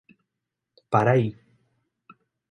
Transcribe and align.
Paraí 0.89 1.27